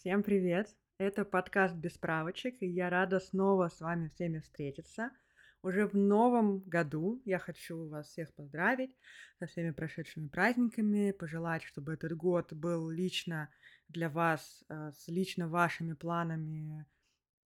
[0.00, 0.76] Всем привет!
[0.98, 5.10] Это подкаст «Без справочек», и я рада снова с вами всеми встретиться.
[5.60, 8.96] Уже в новом году я хочу вас всех поздравить
[9.40, 13.50] со всеми прошедшими праздниками, пожелать, чтобы этот год был лично
[13.88, 16.86] для вас, э, с лично вашими планами,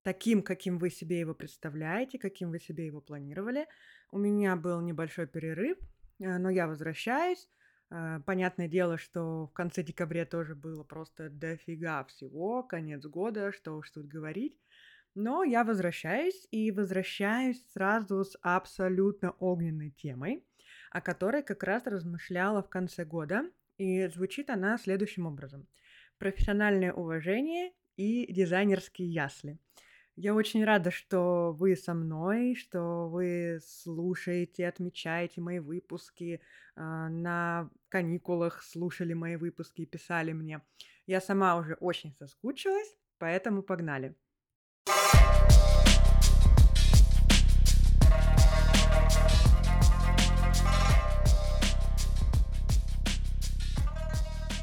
[0.04, 3.68] таким, каким вы себе его представляете, каким вы себе его планировали.
[4.09, 5.77] У меня был небольшой перерыв,
[6.21, 7.50] э, но я возвращаюсь.
[7.89, 13.77] Э, Понятное дело, что в конце декабря тоже было просто дофига всего, конец года, что
[13.77, 14.57] уж тут говорить.
[15.15, 20.45] Но я возвращаюсь и возвращаюсь сразу с абсолютно огненной темой,
[20.92, 23.50] о которой как раз размышляла в конце года.
[23.78, 25.67] И звучит она следующим образом.
[26.17, 29.59] Профессиональное уважение и дизайнерские ясли.
[30.20, 36.42] Я очень рада, что вы со мной, что вы слушаете, отмечаете мои выпуски,
[36.76, 40.62] а, на каникулах слушали мои выпуски и писали мне.
[41.06, 44.16] Я сама уже очень соскучилась, поэтому погнали.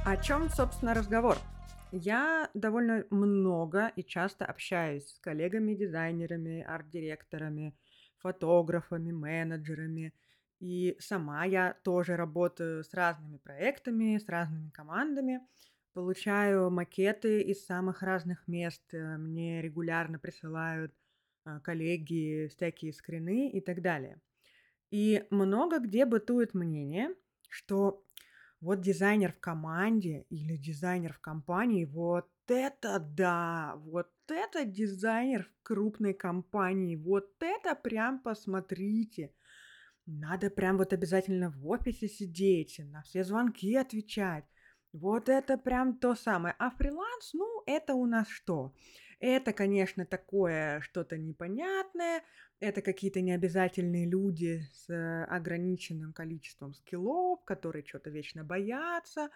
[0.05, 1.39] О чем, собственно, разговор?
[1.93, 7.77] Я довольно много и часто общаюсь с коллегами-дизайнерами, арт-директорами,
[8.19, 10.13] фотографами, менеджерами.
[10.61, 15.41] И сама я тоже работаю с разными проектами, с разными командами.
[15.93, 18.83] Получаю макеты из самых разных мест.
[18.93, 20.93] э, Мне регулярно присылают
[21.45, 24.21] а, коллеги всякие скрины и так далее.
[24.91, 27.11] И много где бытует мнение,
[27.49, 28.05] что
[28.65, 35.63] вот дизайнер в команде или дизайнер в компании, вот это да, вот это дизайнер в
[35.63, 39.35] крупной компании, вот это прям посмотрите.
[40.07, 44.45] Надо прям вот обязательно в офисе сидеть, на все звонки отвечать.
[44.93, 46.55] Вот это прям то самое.
[46.59, 48.73] А фриланс, ну, это у нас что?
[49.21, 52.23] Это, конечно, такое что-то непонятное,
[52.61, 59.29] это какие-то необязательные люди с э, ограниченным количеством скиллов, которые что-то вечно боятся,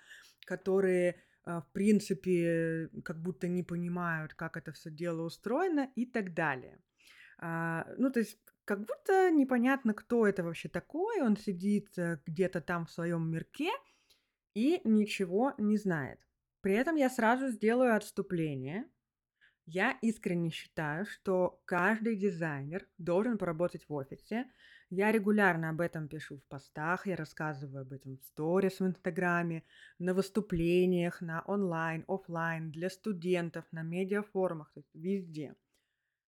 [0.47, 6.33] которые, а, в принципе, как будто не понимают, как это все дело устроено и так
[6.33, 6.79] далее.
[7.39, 11.23] А, ну, то есть как будто непонятно, кто это вообще такой.
[11.23, 13.71] Он сидит э, где-то там в своем мирке
[14.55, 16.21] и ничего не знает.
[16.61, 18.85] При этом я сразу сделаю отступление.
[19.71, 24.47] Я искренне считаю, что каждый дизайнер должен поработать в офисе.
[24.89, 29.65] Я регулярно об этом пишу в постах, я рассказываю об этом в сторис в Инстаграме,
[29.99, 35.55] на выступлениях, на онлайн, оффлайн, для студентов, на медиафорумах, то есть везде.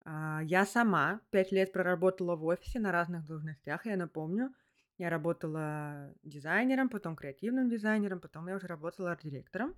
[0.07, 4.55] А, Я сама пять лет проработала в офисе на разных должностях, я напомню.
[4.97, 9.75] Я работала дизайнером, потом креативным дизайнером, потом я уже работала арт-директором.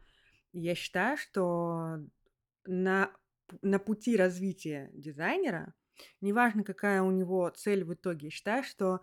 [0.53, 1.99] Я считаю, что
[2.65, 3.11] на,
[3.63, 5.75] на пути развития дизайнера,
[6.21, 9.01] неважно, какая у него цель в итоге, считаю, что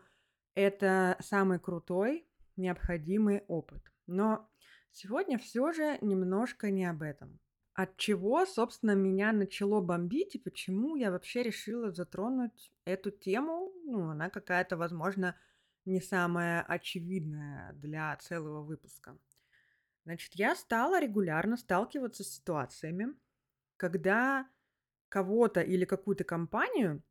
[0.53, 3.81] это самый крутой, необходимый опыт.
[4.07, 4.49] Но
[4.91, 7.39] сегодня все же немножко не об этом.
[7.73, 13.73] От чего, собственно, меня начало бомбить и почему я вообще решила затронуть эту тему?
[13.83, 15.35] Ну, она какая-то, возможно,
[15.83, 19.17] не самая очевидная для целого выпуска.
[20.05, 23.13] Значит, я стала регулярно сталкиваться с ситуациями,
[23.77, 24.47] когда
[25.09, 27.03] кого-то или какую-то компанию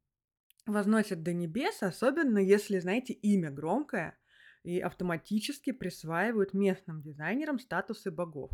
[0.67, 4.19] возносят до небес, особенно если, знаете, имя громкое,
[4.63, 8.51] и автоматически присваивают местным дизайнерам статусы богов.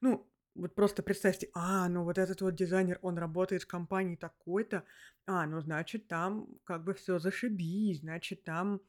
[0.00, 4.84] Ну, вот просто представьте, а, ну вот этот вот дизайнер, он работает в компании такой-то,
[5.26, 8.80] а, ну значит там как бы все зашибись, значит там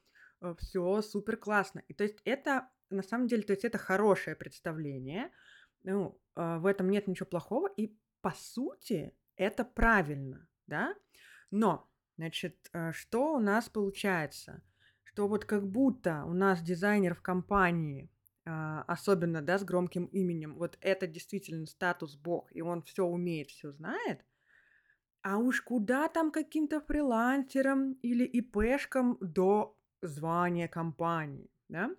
[0.58, 1.81] все супер классно.
[1.88, 5.31] И то есть это на самом деле, то есть это хорошее представление,
[5.84, 10.95] ну, а, в этом нет ничего плохого, и по сути это правильно, да?
[11.51, 14.63] Но, значит, а, что у нас получается?
[15.03, 18.09] Что вот как будто у нас дизайнер в компании
[18.45, 23.50] а, особенно, да, с громким именем, вот это действительно статус бог, и он все умеет,
[23.50, 24.25] все знает,
[25.21, 31.89] а уж куда там каким-то фрилансерам или ИПшкам до звания компании, да?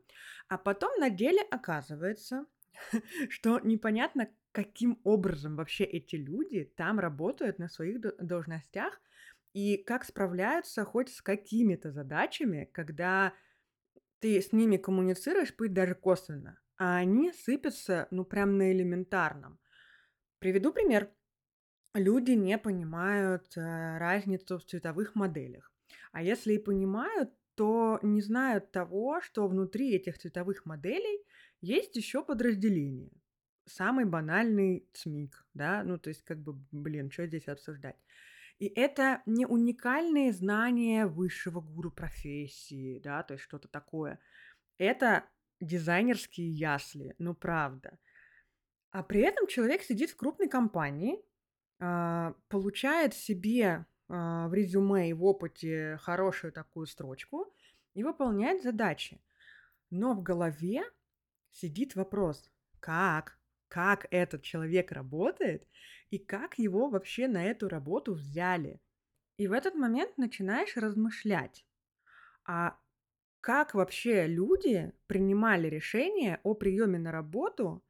[0.48, 2.46] А потом на деле оказывается,
[3.28, 9.00] что непонятно, каким образом вообще эти люди там работают на своих до- должностях
[9.52, 13.34] и как справляются хоть с какими-то задачами, когда
[14.20, 19.58] ты с ними коммуницируешь, пусть даже косвенно, а они сыпятся, ну, прям на элементарном.
[20.38, 21.10] Приведу пример.
[21.94, 25.72] Люди не понимают э, разницу в цветовых моделях.
[26.12, 31.24] А если и понимают, то не знают того, что внутри этих цветовых моделей
[31.60, 33.10] есть еще подразделения.
[33.66, 37.96] Самый банальный ЦМИК, да, ну, то есть, как бы, блин, что здесь обсуждать?
[38.58, 44.20] И это не уникальные знания высшего гуру профессии, да, то есть что-то такое.
[44.78, 45.24] Это
[45.60, 47.98] дизайнерские ясли, ну правда.
[48.90, 51.18] А при этом человек сидит в крупной компании,
[51.80, 57.52] а, получает себе а, в резюме и в опыте хорошую такую строчку
[57.94, 59.20] и выполняет задачи.
[59.90, 60.84] Но в голове
[61.50, 63.38] сидит вопрос, как,
[63.74, 65.66] как этот человек работает
[66.10, 68.80] и как его вообще на эту работу взяли.
[69.36, 71.66] И в этот момент начинаешь размышлять,
[72.46, 72.78] а
[73.40, 77.84] как вообще люди принимали решение о приеме на работу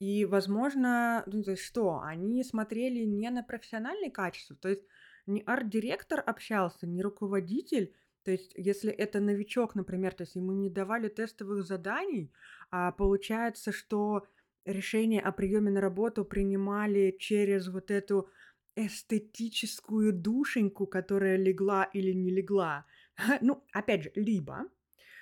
[0.00, 4.82] и, возможно, ну, то есть что, они смотрели не на профессиональные качества, то есть
[5.26, 7.94] не арт-директор общался, не руководитель,
[8.24, 12.32] то есть если это новичок, например, то есть ему не давали тестовых заданий,
[12.72, 14.26] а получается, что
[14.64, 18.28] решение о приеме на работу принимали через вот эту
[18.76, 22.86] эстетическую душеньку, которая легла или не легла.
[23.40, 24.64] Ну, опять же, либо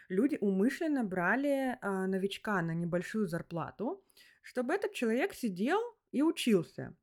[0.09, 4.05] люди умышленно брали а, новичка на небольшую зарплату,
[4.43, 5.81] чтобы этот человек сидел
[6.13, 6.97] и учился.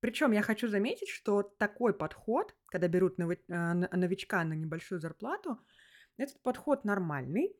[0.00, 5.58] Причем я хочу заметить, что такой подход, когда берут а, новичка на небольшую зарплату,
[6.16, 7.56] этот подход нормальный,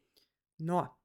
[0.59, 0.97] но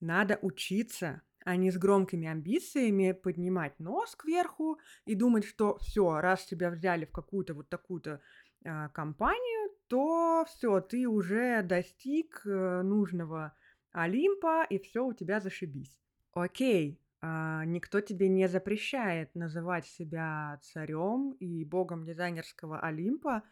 [0.00, 6.44] надо учиться, а не с громкими амбициями поднимать нос кверху и думать, что все, раз
[6.44, 8.20] тебя взяли в какую-то вот такую-то
[8.64, 13.54] а, компанию, то все, ты уже достиг э, нужного
[13.92, 16.00] Олимпа, и все у тебя зашибись.
[16.32, 23.42] Окей, а, никто тебе не запрещает называть себя царем и богом дизайнерского Олимпа,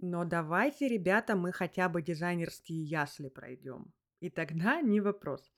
[0.00, 3.92] но давайте, ребята, мы хотя бы дизайнерские ясли пройдем.
[4.18, 5.52] И тогда не вопрос.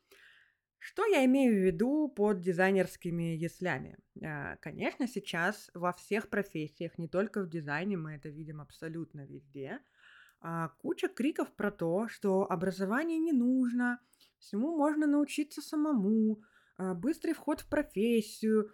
[0.87, 3.97] Что я имею в виду под дизайнерскими яслями?
[4.23, 9.81] А, конечно, сейчас во всех профессиях, не только в дизайне, мы это видим абсолютно везде,
[10.43, 13.99] а, куча криков про то, что образование не нужно,
[14.39, 16.43] всему можно научиться самому,
[16.77, 18.71] а, быстрый вход в профессию.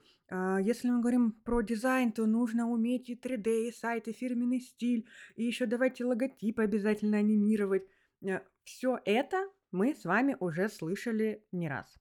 [0.62, 5.07] Если мы говорим про дизайн, то нужно уметь и 3D, и сайт, и фирменный стиль,
[5.37, 7.85] и еще давайте логотипы обязательно анимировать.
[8.25, 11.99] А, Все это мы с вами уже слышали не раз.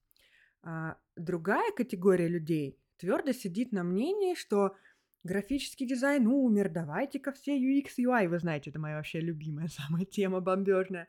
[1.15, 4.75] Другая категория людей твердо сидит на мнении, что
[5.23, 10.41] графический дизайн умер, давайте-ка все UX, UI, вы знаете, это моя вообще любимая самая тема
[10.41, 11.07] бомбежная.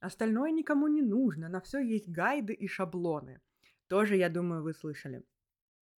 [0.00, 3.40] Остальное никому не нужно, на все есть гайды и шаблоны–
[3.90, 5.24] тоже, я думаю, вы слышали.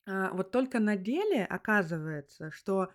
[0.08, 2.90] А, вот только на деле оказывается, что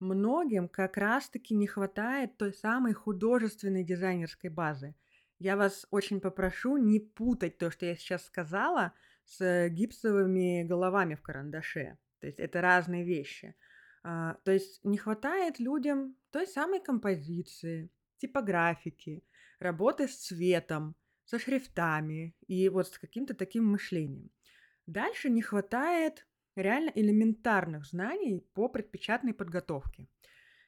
[0.00, 4.96] многим как раз-таки не хватает той самой художественной дизайнерской базы.
[5.44, 8.94] Я вас очень попрошу не путать то, что я сейчас сказала,
[9.26, 11.98] с гипсовыми головами в карандаше.
[12.20, 13.54] То есть это разные вещи.
[14.02, 19.22] А, то есть не хватает людям той самой композиции, типографики,
[19.58, 20.96] работы с цветом,
[21.26, 24.30] со шрифтами и вот с каким-то таким мышлением.
[24.86, 26.26] Дальше не хватает
[26.56, 30.08] реально элементарных знаний по предпечатной подготовке.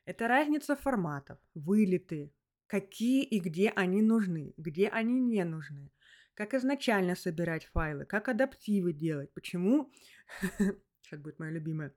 [0.05, 2.31] Это разница форматов, вылеты,
[2.67, 5.93] какие и где они нужны, где они не нужны,
[6.35, 9.93] как изначально собирать файлы, как адаптивы делать, почему,
[11.03, 11.95] сейчас будет моя любимая,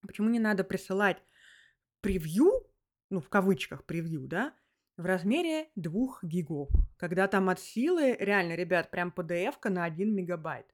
[0.00, 1.22] почему не надо присылать
[2.00, 2.50] превью,
[3.10, 4.54] ну, в кавычках превью, да,
[4.96, 10.66] в размере 2 гигов, когда там от силы, реально, ребят, прям PDF-ка на 1 мегабайт.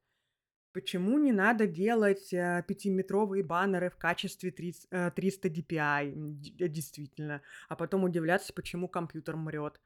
[0.79, 6.13] Почему не надо делать э, пятиметровые баннеры в качестве 300 DPI,
[6.57, 9.81] э, действительно, а потом удивляться, почему компьютер мрет?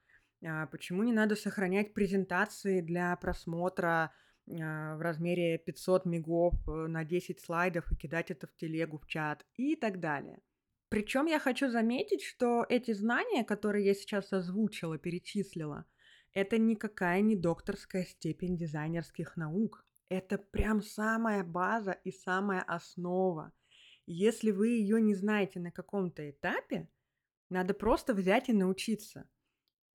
[0.45, 4.13] А, почему не надо сохранять презентации для просмотра
[4.47, 9.07] а, в размере 500 мегов э, на 10 слайдов и кидать это в телегу, в
[9.07, 10.43] чат и так далее?
[10.91, 15.87] Причем я хочу заметить, что эти знания, которые я сейчас озвучила, перечислила,
[16.35, 19.87] это никакая не докторская степень дизайнерских наук.
[20.13, 23.51] Это прям самая база и самая основа.
[24.05, 26.91] Если вы ее не знаете на каком-то этапе,
[27.49, 29.27] надо просто взять и научиться.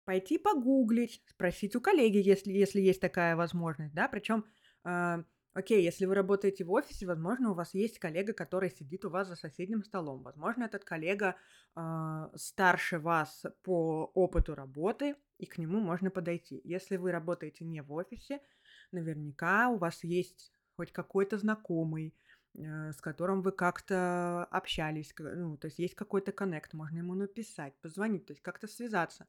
[0.06, 4.46] Пойти погуглить, спросить у коллеги, если, если есть такая возможность, да, причем
[4.86, 9.10] а, Окей, если вы работаете в офисе, возможно, у вас есть коллега, который сидит у
[9.10, 10.22] вас за соседним столом.
[10.22, 11.38] Возможно, этот коллега
[11.78, 16.60] э, старше вас по опыту работы, и к нему можно подойти.
[16.66, 18.42] Если вы работаете не в офисе,
[18.92, 22.13] наверняка у вас есть хоть какой-то знакомый,
[22.54, 27.74] э, с которым вы как-то общались, ну, то есть есть какой-то коннект, можно ему написать,
[27.82, 29.27] позвонить, то есть как-то связаться.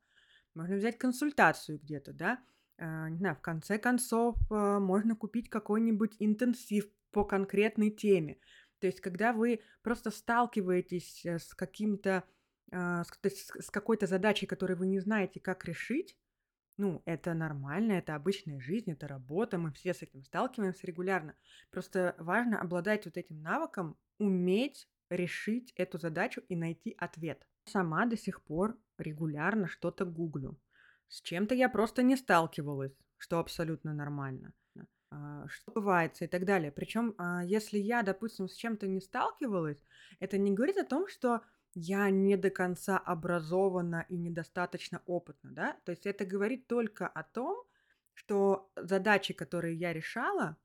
[0.54, 2.38] Можно взять консультацию где-то, да,
[2.78, 8.38] а, не знаю, в конце концов, а, можно купить какой-нибудь интенсив по конкретной теме.
[8.80, 12.24] То есть, когда вы просто сталкиваетесь э, с каким-то,
[12.72, 16.16] а, с какой-то задачей, которую вы не знаете, как решить,
[16.76, 21.34] ну, это нормально, это обычная жизнь, это работа, мы все с этим сталкиваемся регулярно.
[21.70, 27.46] Просто важно обладать вот этим навыком, уметь решить эту задачу и найти ответ.
[27.64, 30.58] Сама до сих пор регулярно что-то гуглю.
[31.08, 34.52] С чем-то я просто не сталкивалась, что абсолютно нормально.
[35.10, 36.72] А, что бывает и так далее.
[36.72, 39.82] Причем, а, если я, допустим, с чем-то не сталкивалась,
[40.18, 41.42] это не говорит о том, что
[41.78, 45.76] я не до конца образована и недостаточно опытна, да?
[45.84, 47.62] То есть это говорит только о том,
[48.14, 50.56] что задачи, которые я решала,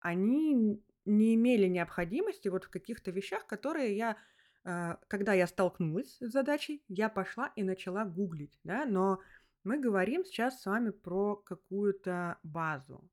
[0.00, 4.16] они не имели необходимости вот в каких-то вещах, которые я,
[4.64, 8.84] э, когда я столкнулась с задачей, я пошла и начала гуглить, да?
[8.84, 9.20] Но
[9.62, 13.08] мы говорим сейчас с вами про какую-то базу.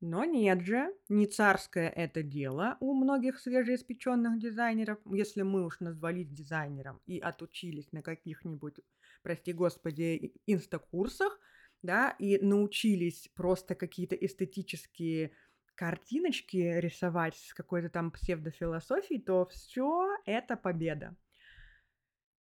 [0.00, 6.28] Но нет же, не царское это дело у многих свежеиспеченных дизайнеров, если мы уж назвались
[6.28, 8.76] дизайнером и отучились на каких-нибудь,
[9.22, 11.40] прости господи, инстакурсах,
[11.82, 15.32] да, и научились просто какие-то эстетические
[15.74, 21.16] картиночки рисовать с какой-то там псевдофилософией, то все это победа.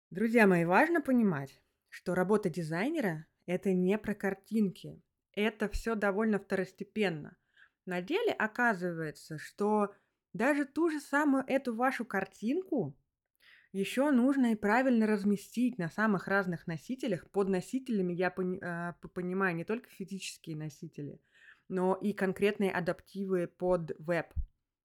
[0.10, 5.02] Друзья мои, важно понимать, что работа дизайнера– это не про картинки,
[5.38, 7.38] это все довольно второстепенно.
[7.86, 9.94] На деле оказывается, что
[10.34, 12.98] даже ту же самую эту вашу картинку
[13.72, 17.30] еще нужно и правильно разместить на самых разных носителях.
[17.30, 21.22] Под носителями я пони- э, понимаю не только физические носители,
[21.70, 24.34] но и конкретные адаптивы под веб,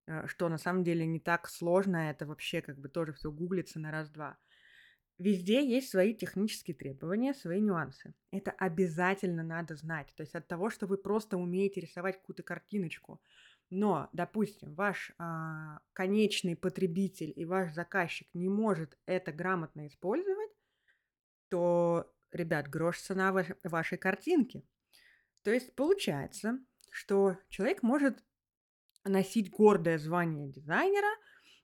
[0.07, 3.81] э, что на самом деле не так сложно, это вообще как бы тоже все гуглится
[3.81, 4.37] на раз-два.
[5.23, 8.13] Везде есть свои технические требования, свои нюансы.
[8.33, 10.13] Это обязательно надо знать.
[10.17, 13.23] То есть от того, что вы просто умеете рисовать какую-то картиночку,
[13.71, 20.51] но, допустим, ваш а, конечный потребитель и ваш заказчик не может это грамотно использовать,
[21.51, 24.65] то, ребят, грош цена ваш, вашей картинки.
[25.45, 26.59] То есть получается,
[26.91, 28.25] что человек может
[29.05, 31.17] носить гордое звание дизайнера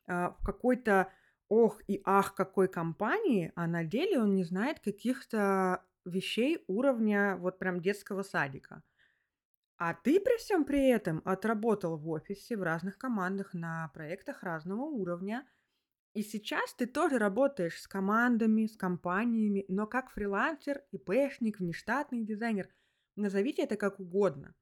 [0.07, 1.13] а, в какой-то
[1.49, 7.59] ох и ах какой компании, а на деле он не знает каких-то вещей уровня вот
[7.59, 8.83] прям детского садика.
[9.77, 14.83] А ты при всем при этом отработал в офисе в разных командах на проектах разного
[14.83, 15.47] уровня.
[16.15, 22.69] И сейчас ты тоже работаешь с командами, с компаниями, но как фрилансер, ИПшник, внештатный дизайнер.
[23.15, 24.55] Назовите это как угодно.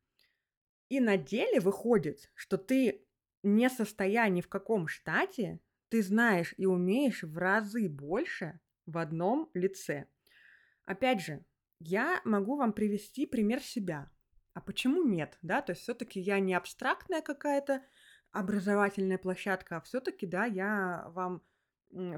[0.90, 3.06] И на деле выходит, что ты
[3.42, 9.50] не состоя ни в каком штате, ты знаешь и умеешь в разы больше в одном
[9.54, 10.06] лице.
[10.84, 11.44] Опять же,
[11.78, 14.10] я могу вам привести пример себя.
[14.54, 15.38] А почему нет?
[15.42, 17.82] Да, то есть все-таки я не абстрактная какая-то
[18.30, 21.42] образовательная площадка, а все-таки, да, я вам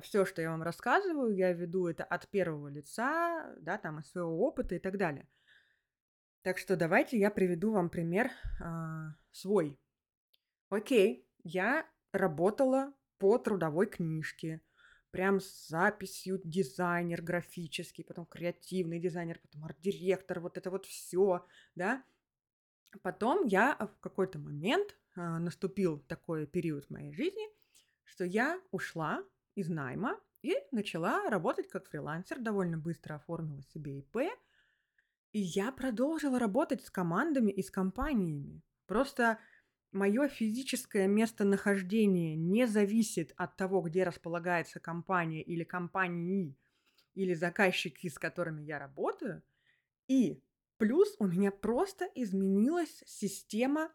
[0.03, 4.39] все, что я вам рассказываю, я веду это от первого лица, да, там, из своего
[4.41, 5.29] опыта и так далее.
[6.43, 8.65] Так что давайте я приведу вам пример э,
[9.31, 9.79] свой.
[10.71, 14.61] Окей, я работала по трудовой книжке,
[15.11, 22.05] прям с записью дизайнер графический, потом креативный дизайнер, потом арт-директор, вот это вот все, да.
[23.03, 27.49] Потом я в какой-то момент э, наступил такой период в моей жизни,
[28.05, 29.23] что я ушла
[29.55, 34.17] из найма и начала работать как фрилансер, довольно быстро оформила себе ИП,
[35.33, 38.63] и я продолжила работать с командами и с компаниями.
[38.87, 39.39] Просто
[39.93, 46.57] мое физическое местонахождение не зависит от того, где располагается компания или компании,
[47.15, 49.43] или заказчики, с которыми я работаю.
[50.07, 50.43] И
[50.77, 53.93] плюс у меня просто изменилась система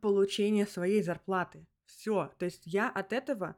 [0.00, 1.66] получения своей зарплаты.
[1.86, 2.32] Все.
[2.38, 3.56] То есть я от этого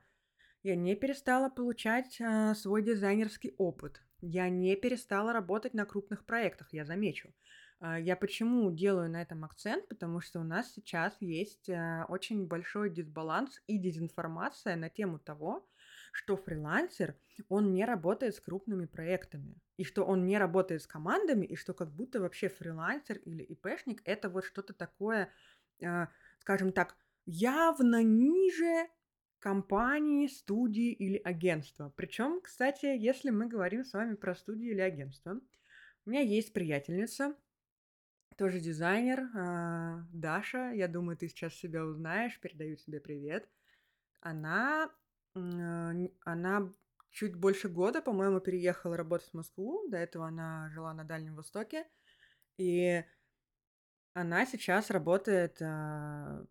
[0.63, 4.03] я не перестала получать э, свой дизайнерский опыт.
[4.21, 7.33] Я не перестала работать на крупных проектах, я замечу.
[7.81, 9.89] А, я почему делаю на этом акцент?
[9.89, 15.69] Потому что у нас сейчас есть э, очень большой дисбаланс и дезинформация на тему того,
[16.13, 17.17] что фрилансер,
[17.49, 21.75] он не работает с крупными проектами, и что он не работает с командами, и что
[21.75, 25.31] как будто вообще фрилансер или ИПшник это вот что-то такое,
[25.81, 26.07] э,
[26.41, 28.89] скажем так, явно ниже
[29.39, 31.93] компании, студии или агентства.
[31.95, 35.41] Причем, кстати, если мы говорим с вами про студию или агентство,
[36.05, 37.37] у меня есть приятельница,
[38.39, 40.71] тоже дизайнер, а, Даша.
[40.71, 42.41] Я думаю, ты сейчас себя узнаешь.
[42.41, 43.49] Передаю тебе привет.
[44.21, 44.91] Она,
[45.35, 45.93] а,
[46.25, 46.73] она
[47.11, 49.89] чуть больше года, по-моему, переехала работать в Москву.
[49.89, 51.85] До этого она жила на Дальнем Востоке.
[52.59, 53.05] И
[54.15, 56.47] она сейчас работает а,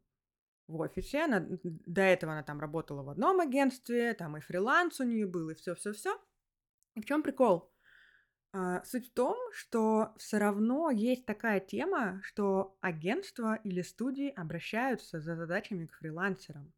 [0.67, 1.23] в офисе.
[1.23, 5.49] Она, до этого она там работала в одном агентстве, там и фриланс у нее был,
[5.49, 6.21] и все-все-все.
[6.95, 7.71] И в чем прикол?
[8.59, 15.19] А, суть в том, что все равно есть такая тема, что агентства или студии обращаются
[15.19, 16.73] за задачами к фрилансерам.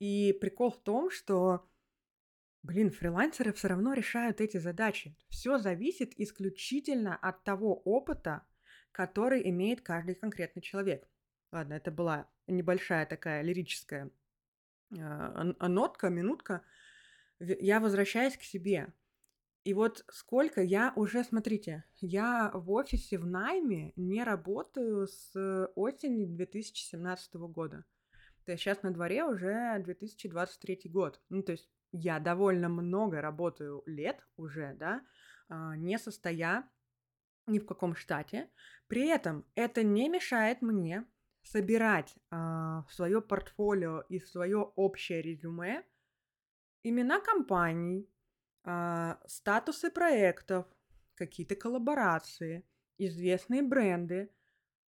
[0.00, 1.70] И прикол в том, что,
[2.64, 5.16] блин, фрилансеры все равно решают эти задачи.
[5.28, 8.44] Все зависит исключительно от того опыта,
[8.90, 11.08] который имеет каждый конкретный человек.
[11.52, 14.10] Ладно, это была небольшая такая лирическая
[14.90, 16.64] э, нотка, минутка.
[17.38, 18.92] Я возвращаюсь к себе.
[19.68, 26.24] И вот сколько я уже, смотрите, я в офисе в найме не работаю с осени
[26.24, 27.84] 2017 года.
[28.46, 31.20] То есть сейчас на дворе уже 2023 год.
[31.28, 35.02] Ну, то есть я довольно много работаю лет уже, да,
[35.50, 36.66] а, не состоя
[37.46, 38.48] ни в каком штате.
[38.86, 41.04] При этом это не мешает мне
[41.42, 45.84] собирать а, в свое портфолио и в свое общее резюме
[46.82, 48.08] имена компаний,
[48.70, 50.66] а, статусы проектов,
[51.14, 52.66] какие-то коллаборации,
[52.98, 54.30] известные бренды.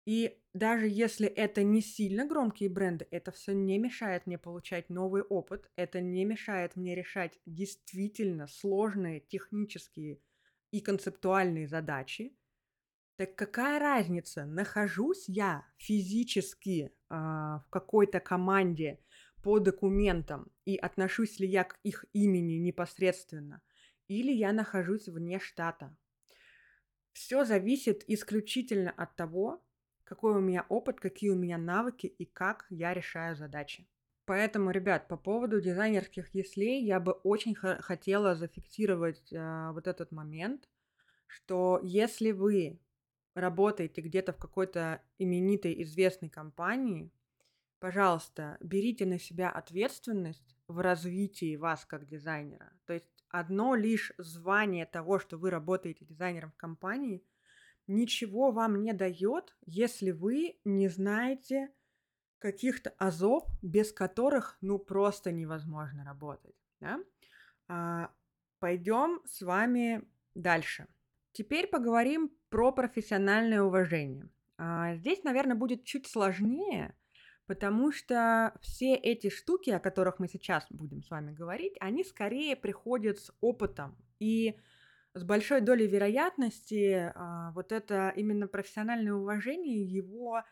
[0.07, 5.23] И даже если это не сильно громкие бренды, это все не мешает мне получать новый
[5.23, 10.21] опыт, это не мешает мне решать действительно сложные технические
[10.71, 12.37] и концептуальные задачи.
[13.16, 19.00] Так какая разница, нахожусь я физически э, в какой-то команде
[19.44, 23.60] по документам и отношусь ли я к их имени непосредственно,
[24.08, 25.94] или я нахожусь вне штата.
[27.12, 29.62] Все зависит исключительно от того,
[30.04, 33.86] какой у меня опыт, какие у меня навыки и как я решаю задачи.
[34.24, 40.10] Поэтому, ребят, по поводу дизайнерских яслей я бы очень х- хотела зафиксировать э, вот этот
[40.10, 40.70] момент,
[41.26, 42.80] что если вы
[43.34, 47.12] работаете где-то в какой-то именитой известной компании,
[47.85, 52.73] пожалуйста, берите на себя ответственность в развитии вас как дизайнера.
[52.87, 57.23] То есть одно лишь звание того, что вы работаете дизайнером в компании,
[57.87, 61.75] ничего вам не дает, если вы не знаете
[62.38, 66.57] каких-то азов, без которых ну просто невозможно работать.
[66.81, 67.01] Да?
[67.68, 68.11] А,
[68.61, 70.87] пойдем с вами дальше.
[71.33, 74.31] Теперь поговорим про профессиональное уважение.
[74.57, 76.97] А, здесь, наверное, будет чуть сложнее,
[77.46, 82.57] Потому что все эти штуки, о которых мы сейчас будем с вами говорить, они скорее
[82.57, 83.96] приходят с опытом.
[84.18, 84.57] И
[85.12, 90.42] с большой долей вероятности а, вот это именно профессиональное уважение, его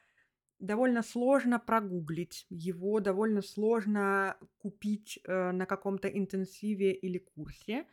[0.59, 7.87] довольно сложно прогуглить, его довольно сложно купить э, на каком-то интенсиве или курсе.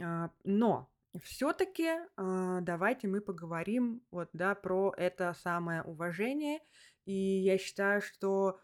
[0.00, 0.88] А, но
[1.22, 6.60] все-таки а, давайте мы поговорим вот, да, про это самое уважение.
[7.04, 8.60] И я считаю, что,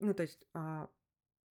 [0.00, 0.88] ну, то есть, а,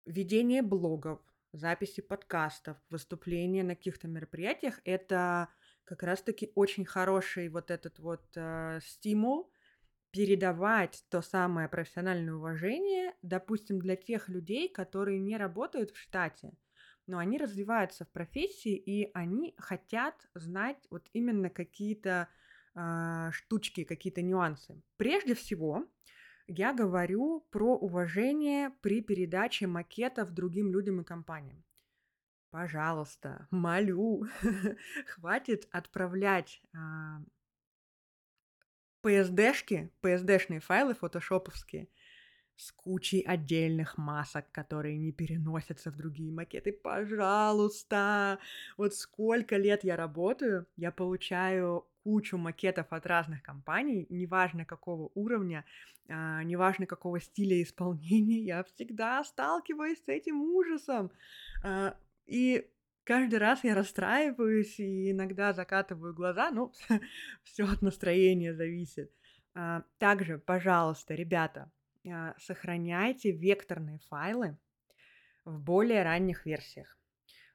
[0.05, 1.21] ведение блогов,
[1.53, 5.49] записи подкастов, выступления на каких-то мероприятиях, это
[5.85, 9.51] как раз-таки очень хороший вот этот вот э, стимул
[10.11, 16.53] передавать то самое профессиональное уважение, допустим, для тех людей, которые не работают в штате,
[17.09, 22.29] но они развиваются в профессии, и они хотят знать вот именно какие-то
[22.75, 24.81] э, штучки, какие-то нюансы.
[24.99, 25.87] Прежде всего,
[26.47, 31.65] я говорю про уважение при передаче макетов другим людям и компаниям.
[32.51, 34.27] Пожалуйста, молю,
[35.07, 37.21] хватит отправлять а,
[39.05, 41.89] PSD-шки, PSD-шные файлы фотошоповские
[42.59, 46.73] с кучей отдельных масок, которые не переносятся в другие макеты.
[46.73, 48.41] Пожалуйста!
[48.77, 55.65] Вот сколько лет я работаю, я получаю кучу макетов от разных компаний, неважно какого уровня,
[56.09, 61.13] а, неважно какого стиля исполнения, я всегда сталкиваюсь с этим ужасом.
[61.63, 62.69] А, и
[63.05, 66.73] каждый раз я расстраиваюсь и иногда закатываю глаза, ну,
[67.45, 69.13] все от настроения зависит.
[69.55, 71.71] А, также, пожалуйста, ребята,
[72.39, 74.59] сохраняйте векторные файлы
[75.45, 76.99] в более ранних версиях.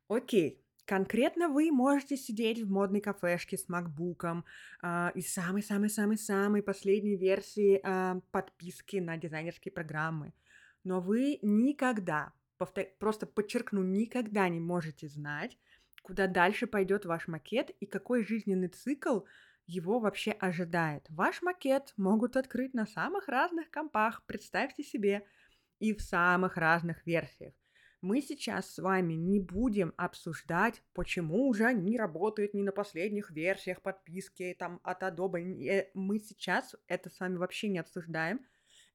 [0.07, 4.43] Окей, Конкретно вы можете сидеть в модной кафешке с макбуком
[4.81, 10.33] э, и самой-самой-самой-самой последней версии э, подписки на дизайнерские программы.
[10.83, 12.85] Но вы никогда, повтор...
[12.99, 15.57] просто подчеркну, никогда не можете знать,
[16.01, 19.21] куда дальше пойдет ваш макет и какой жизненный цикл
[19.65, 21.05] его вообще ожидает.
[21.09, 25.25] Ваш макет могут открыть на самых разных компах, представьте себе,
[25.79, 27.53] и в самых разных версиях
[28.03, 33.81] мы сейчас с вами не будем обсуждать, почему уже они работают не на последних версиях
[33.81, 35.87] подписки там от Adobe.
[35.93, 38.41] Мы сейчас это с вами вообще не обсуждаем.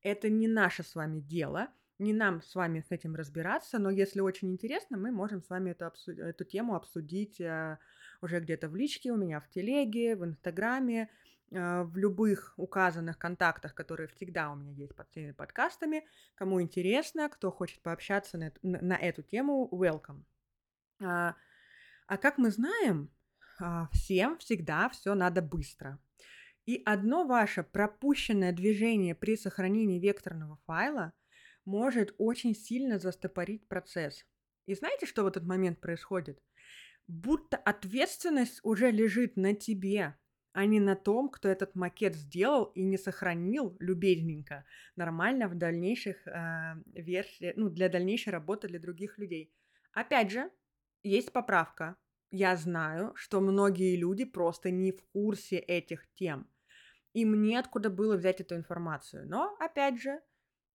[0.03, 4.21] Это не наше с вами дело, не нам с вами с этим разбираться, но если
[4.21, 7.79] очень интересно, мы можем с вами эту, обсу- эту тему обсудить э,
[8.21, 11.11] уже где-то в личке, у меня в телеге, в инстаграме,
[11.51, 16.07] э, в любых указанных контактах, которые всегда у меня есть под всеми подкастами.
[16.35, 20.23] Кому интересно, кто хочет пообщаться на, на, на эту тему, welcome.
[21.01, 21.37] А,
[22.07, 23.11] а как мы знаем,
[23.61, 25.99] а, всем всегда все надо быстро.
[26.67, 31.15] И одно ваше пропущенное движение при сохранении векторного файла
[31.65, 34.25] может очень сильно застопорить процесс.
[34.67, 36.43] И знаете, что в этот момент происходит?
[37.09, 40.15] Будто ответственность уже лежит на тебе,
[40.53, 46.27] а не на том, кто этот макет сделал и не сохранил любезненько нормально в дальнейших
[46.27, 49.55] э, версиях, ну, для дальнейшей работы для других людей.
[49.93, 50.51] Опять же,
[51.03, 51.97] есть поправка.
[52.31, 56.47] Я знаю, что многие люди просто не в курсе этих тем.
[57.15, 59.27] И мне откуда было взять эту информацию.
[59.27, 60.21] Но, опять же,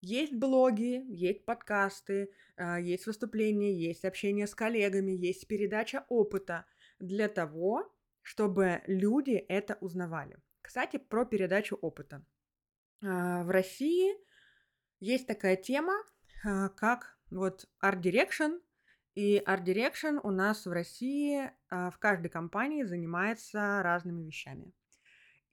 [0.04, 6.66] есть блоги, есть подкасты, а, есть выступления, есть общение с коллегами, есть передача опыта
[6.98, 10.36] для того, чтобы люди это узнавали.
[10.60, 12.24] Кстати, про передачу опыта.
[13.02, 14.14] А, в России
[15.00, 15.94] есть такая тема,
[16.44, 18.60] а, как вот Art Direction,
[19.14, 24.72] и Art Direction у нас в России в каждой компании занимается разными вещами.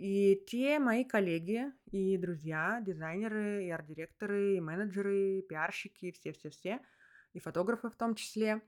[0.02, 6.80] И те мои коллеги и друзья, дизайнеры, и арт-директоры, и менеджеры, и пиарщики, все-все-все,
[7.34, 8.64] и фотографы в том числе,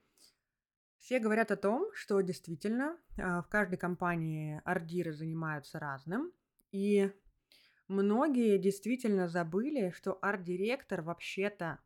[1.00, 6.32] все говорят о том, что действительно а, в каждой компании ардиры занимаются разным,
[6.72, 7.12] и
[7.88, 11.80] многие действительно забыли, что арт-директор вообще-то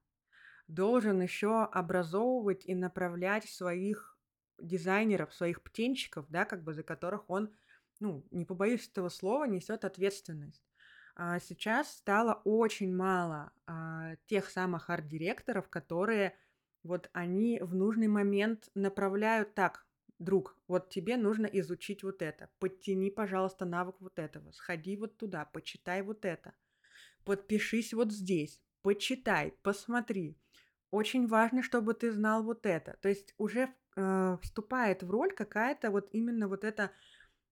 [0.67, 4.19] должен еще образовывать и направлять своих
[4.59, 7.55] дизайнеров, своих птенчиков, да, как бы за которых он,
[7.99, 10.63] ну, не побоюсь этого слова, несет ответственность.
[11.15, 16.37] А сейчас стало очень мало а, тех самых арт-директоров, которые
[16.83, 19.87] вот они в нужный момент направляют так,
[20.19, 25.45] друг, вот тебе нужно изучить вот это, подтяни, пожалуйста, навык вот этого, сходи вот туда,
[25.45, 26.53] почитай вот это,
[27.23, 30.37] подпишись вот здесь, почитай, посмотри,
[30.91, 32.97] очень важно, чтобы ты знал вот это.
[33.01, 36.91] То есть уже э, вступает в роль какая-то вот именно вот эта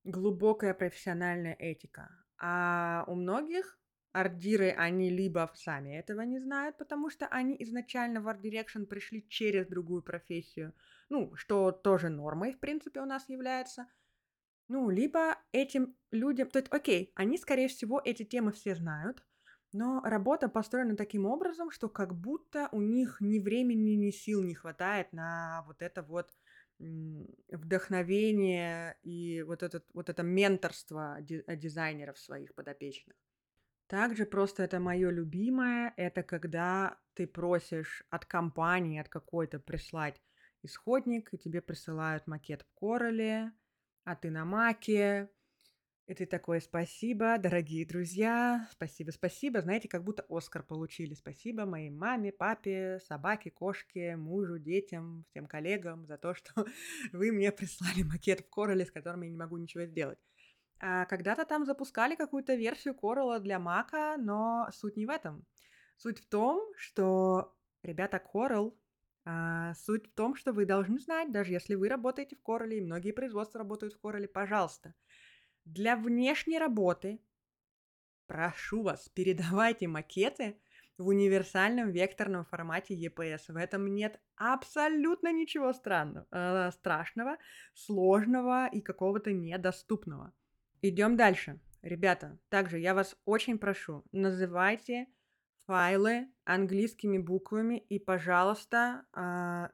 [0.06, 2.10] глубокая профессиональная этика.
[2.38, 3.78] А у многих
[4.14, 9.28] ардиры, они либо сами этого не знают, потому что они изначально в Art Direction пришли
[9.28, 10.74] через другую профессию,
[11.10, 13.88] ну, что тоже нормой, в принципе, у нас является.
[14.68, 19.24] Ну, либо этим людям, то есть, окей, они, скорее всего, эти темы все знают,
[19.74, 24.56] но работа построена таким образом, что как будто у них ни времени, ни сил не
[24.56, 26.32] хватает на вот это вот
[26.78, 33.16] вдохновение и вот, этот, вот это менторство дизайнеров своих подопечных.
[33.88, 40.22] Также просто это мое любимое, это когда ты просишь от компании, от какой-то прислать
[40.64, 43.52] исходник, и тебе присылают макет в Короле,
[44.04, 45.30] а ты на Маке,
[46.08, 49.62] и ты такой, спасибо, дорогие друзья, спасибо, спасибо.
[49.62, 51.16] Знаете, как будто Оскар получили.
[51.16, 56.52] Спасибо моей маме, папе, собаке, кошке, мужу, детям, всем коллегам за то, что
[57.12, 60.20] вы мне прислали макет в Короле, с которым я не могу ничего сделать.
[60.80, 65.44] А когда-то там запускали какую-то версию Корола для Мака, но суть не в этом.
[65.98, 68.78] Суть в том, что, ребята, Coral
[69.24, 72.82] а, суть в том, что вы должны знать, даже если вы работаете в Короле, и
[72.82, 74.94] многие производства работают в Короле, пожалуйста–
[75.66, 77.20] для внешней работы
[78.28, 80.60] прошу вас, передавайте макеты
[80.98, 83.52] в универсальном векторном формате EPS.
[83.52, 87.38] В этом нет абсолютно ничего странного, э, страшного,
[87.74, 90.34] сложного и какого-то недоступного.
[90.82, 91.60] Идем дальше.
[91.82, 95.08] Ребята, также я вас очень прошу, называйте
[95.68, 99.70] файлы английскими буквами и, пожалуйста, э,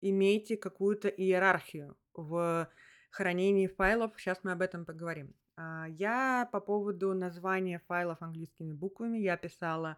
[0.00, 2.68] имейте какую-то иерархию в
[3.10, 4.12] хранении файлов.
[4.16, 5.34] Сейчас мы об этом поговорим.
[5.56, 9.96] А, я по поводу названия файлов английскими буквами, я писала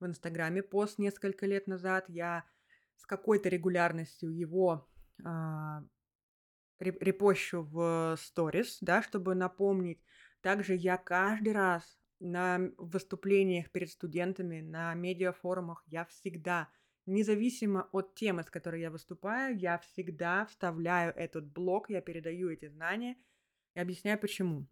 [0.00, 2.04] в Инстаграме пост несколько лет назад.
[2.08, 2.44] Я
[2.96, 4.88] с какой-то регулярностью его
[5.24, 5.82] а,
[6.78, 10.00] репощу в сторис, да, чтобы напомнить.
[10.40, 16.68] Также я каждый раз на выступлениях перед студентами, на медиафорумах, я всегда
[17.08, 22.68] независимо от темы, с которой я выступаю, я всегда вставляю этот блок, я передаю эти
[22.68, 23.16] знания
[23.74, 24.68] и объясняю почему.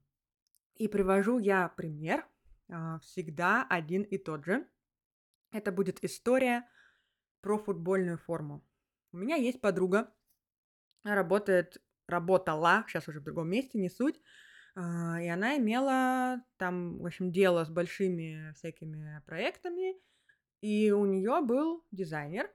[0.75, 2.27] И привожу я пример
[2.68, 4.68] а, всегда один и тот же.
[5.51, 6.68] Это будет история
[7.40, 8.64] про футбольную форму.
[9.12, 10.12] У меня есть подруга,
[11.05, 14.20] работает, работала, сейчас уже в другом месте, не суть,
[14.75, 19.96] а, и она имела там, в общем, дело с большими всякими проектами,
[20.61, 22.51] И у нее был дизайнер.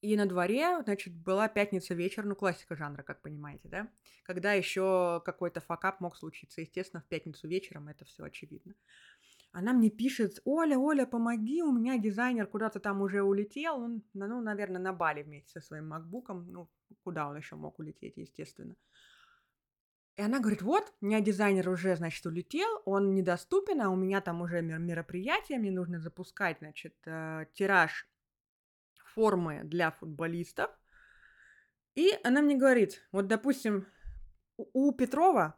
[0.00, 3.90] И на дворе, значит, была пятница вечер, ну, классика жанра, как понимаете, да?
[4.24, 6.62] Когда еще какой-то факап мог случиться.
[6.62, 8.74] Естественно, в пятницу вечером это все очевидно.
[9.52, 14.40] Она мне пишет, Оля, Оля, помоги, у меня дизайнер куда-то там уже улетел, он, ну,
[14.40, 16.70] наверное, на Бали вместе со своим макбуком, ну,
[17.02, 18.76] куда он еще мог улететь, естественно.
[20.16, 24.20] И она говорит, вот, у меня дизайнер уже, значит, улетел, он недоступен, а у меня
[24.20, 28.06] там уже мероприятие, мне нужно запускать, значит, э, тираж
[29.14, 30.70] формы для футболистов.
[31.94, 33.86] И она мне говорит, вот, допустим,
[34.56, 35.56] у Петрова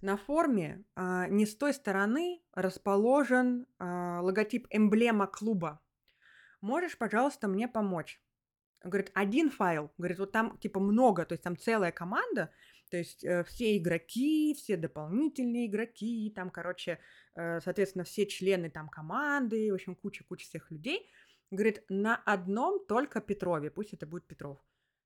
[0.00, 5.80] на форме а, не с той стороны расположен а, логотип эмблема клуба.
[6.60, 8.22] Можешь, пожалуйста, мне помочь?
[8.82, 9.92] Говорит, один файл.
[9.98, 12.50] Говорит, вот там типа много, то есть там целая команда,
[12.90, 16.98] то есть э, все игроки, все дополнительные игроки, там, короче,
[17.34, 21.08] э, соответственно, все члены там команды, в общем, куча-куча всех людей.
[21.50, 24.58] Говорит, на одном только Петрове, пусть это будет Петров.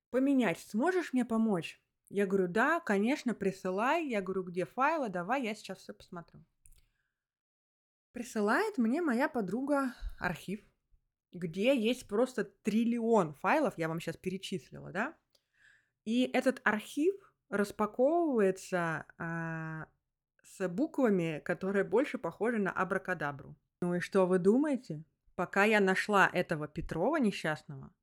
[0.09, 1.81] Поменять, сможешь мне помочь?
[2.09, 4.07] Я говорю, да, конечно, присылай.
[4.07, 6.43] Я говорю, где файлы, давай, я сейчас все посмотрю.
[8.11, 10.61] Присылает мне моя подруга архив,
[11.33, 15.17] где есть просто триллион файлов, я вам сейчас перечислила, да?
[16.05, 17.15] И этот архив
[17.49, 19.87] распаковывается а,
[20.43, 23.55] с буквами, которые больше похожи на абракадабру.
[23.81, 25.03] Ну и что вы думаете?
[25.35, 27.93] Пока я нашла этого Петрова несчастного,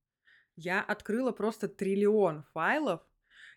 [0.55, 3.01] я открыла просто триллион файлов,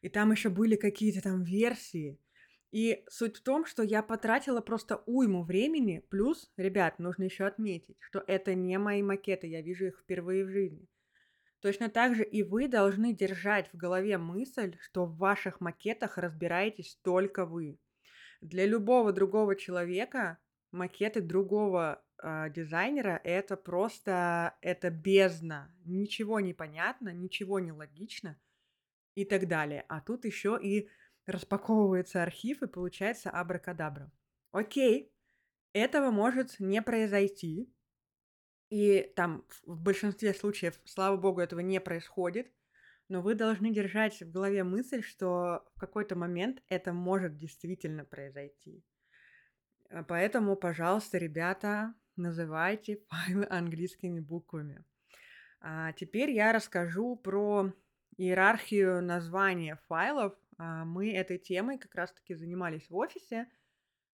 [0.01, 2.19] и там еще были какие-то там версии.
[2.71, 7.97] И суть в том, что я потратила просто уйму времени, плюс, ребят, нужно еще отметить,
[7.99, 10.87] что это не мои макеты, я вижу их впервые в жизни.
[11.65, 16.99] Точно так же и вы должны держать в голове мысль, что в ваших макетах разбираетесь
[17.01, 17.79] только вы.
[18.39, 20.37] Для любого другого человека
[20.71, 28.39] макеты другого э, дизайнера это просто это бездна, ничего не понятно, ничего не логично
[29.15, 29.85] и так далее.
[29.89, 30.87] А тут еще и
[31.25, 34.11] распаковывается архив, и получается абракадабра.
[34.51, 35.11] Окей,
[35.73, 37.74] этого может не произойти.
[38.69, 42.51] И там в большинстве случаев, слава богу, этого не происходит.
[43.07, 48.83] Но вы должны держать в голове мысль, что в какой-то момент это может действительно произойти.
[49.89, 54.83] А поэтому, пожалуйста, ребята, называйте файлы английскими буквами.
[55.61, 57.71] А теперь я расскажу про
[58.17, 60.33] иерархию названия файлов.
[60.57, 63.47] А, мы этой темой как раз-таки занимались в офисе,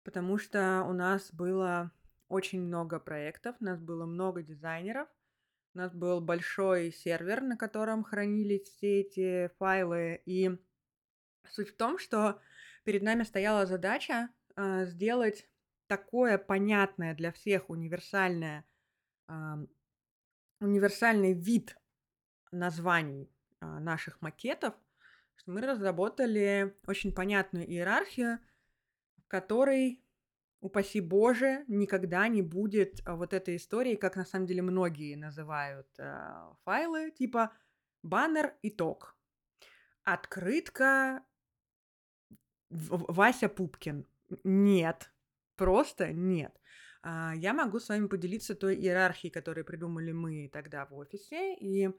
[0.04, 1.92] потому что у нас было
[2.32, 5.08] очень много проектов, у нас было много дизайнеров,
[5.74, 10.22] у нас был большой сервер, на котором хранились все эти файлы.
[10.26, 10.52] И
[11.50, 12.41] суть в том, что
[12.84, 15.48] перед нами стояла задача э, сделать
[15.88, 18.65] такое понятное для всех универсальное,
[19.28, 19.34] э,
[20.60, 21.78] универсальный вид
[22.52, 24.74] названий а, наших макетов,
[25.36, 28.39] что мы разработали очень понятную иерархию,
[29.17, 30.04] в которой,
[30.62, 35.88] упаси Боже, никогда не будет а, вот этой истории, как на самом деле многие называют
[35.97, 37.52] э, файлы, типа
[38.04, 39.17] баннер итог,
[40.04, 41.24] открытка
[42.69, 44.08] Вася Пупкин.
[44.43, 45.12] Нет,
[45.58, 46.56] просто нет.
[47.04, 51.89] Я могу с вами поделиться той иерархией, которую придумали мы тогда в офисе, и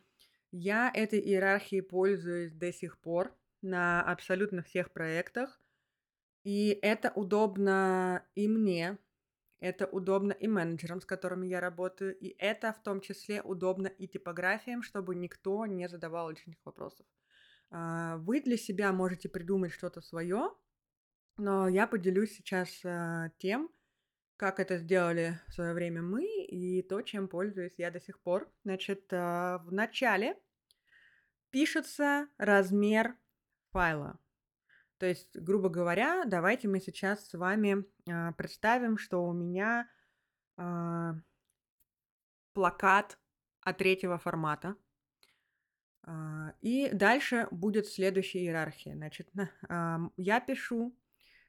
[0.52, 5.61] я этой иерархией пользуюсь до сих пор на абсолютно всех проектах.
[6.44, 8.98] И это удобно и мне,
[9.60, 14.08] это удобно и менеджерам, с которыми я работаю, и это в том числе удобно и
[14.08, 17.06] типографиям, чтобы никто не задавал лишних вопросов.
[17.70, 20.50] А, вы для себя можете придумать что-то свое,
[21.36, 23.70] но я поделюсь сейчас а, тем,
[24.36, 28.52] как это сделали в свое время мы и то, чем пользуюсь я до сих пор.
[28.64, 30.36] Значит, а, в начале
[31.50, 33.16] пишется размер
[33.70, 34.18] файла.
[35.02, 39.90] То есть, грубо говоря, давайте мы сейчас с вами а, представим, что у меня
[40.56, 41.16] а,
[42.52, 43.18] плакат
[43.62, 44.76] а третьего формата.
[46.04, 48.94] А, и дальше будет следующая иерархия.
[48.94, 49.28] Значит,
[49.68, 50.96] а, я пишу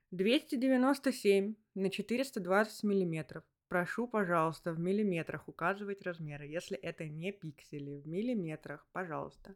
[0.09, 3.43] 297 на 420 миллиметров.
[3.67, 8.01] Прошу, пожалуйста, в миллиметрах указывать размеры, если это не пиксели.
[8.01, 9.55] В миллиметрах, пожалуйста.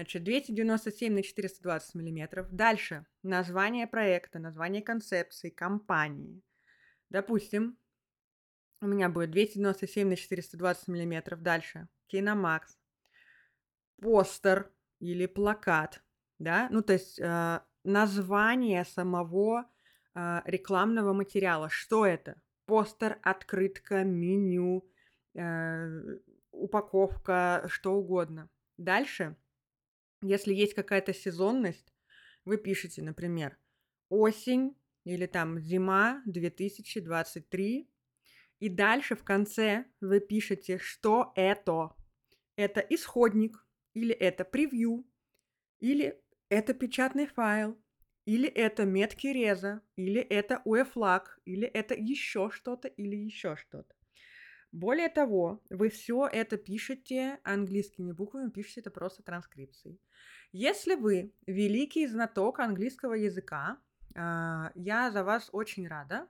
[0.00, 2.46] Значит, 297 на 420 миллиметров.
[2.50, 3.04] Дальше.
[3.22, 6.42] Название проекта, название концепции, компании.
[7.10, 7.76] Допустим,
[8.80, 11.42] у меня будет 297 на 420 миллиметров.
[11.42, 11.86] Дальше.
[12.06, 12.78] Киномакс.
[14.00, 16.02] Постер или плакат.
[16.38, 16.68] Да?
[16.70, 19.66] Ну, то есть э, название самого
[20.14, 21.68] э, рекламного материала.
[21.68, 22.40] Что это?
[22.64, 24.82] Постер, открытка, меню,
[25.34, 26.18] э,
[26.52, 28.48] упаковка, что угодно.
[28.78, 29.36] Дальше,
[30.22, 31.94] если есть какая-то сезонность,
[32.44, 33.58] вы пишете, например,
[34.08, 37.90] осень или там зима 2023,
[38.60, 41.94] и дальше в конце вы пишете, что это.
[42.56, 45.06] Это исходник, или это превью,
[45.80, 47.80] или это печатный файл,
[48.26, 53.94] или это метки реза, или это UEFLAG, или это еще что-то, или еще что-то.
[54.72, 60.00] Более того, вы все это пишете английскими буквами, пишете это просто транскрипцией.
[60.52, 63.78] Если вы великий знаток английского языка,
[64.16, 66.28] а, я за вас очень рада,